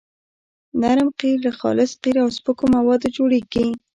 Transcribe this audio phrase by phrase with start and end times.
[0.81, 3.65] نرم قیر له خالص قیر او سپکو موادو جوړیږي